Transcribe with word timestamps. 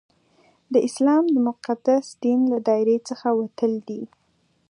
د 0.73 0.75
اسلام 0.87 1.23
د 1.33 1.35
مقدس 1.47 2.05
دین 2.23 2.39
له 2.51 2.57
دایرې 2.67 2.97
څخه 3.09 3.27
وتل 3.39 3.73
دي. 3.87 4.01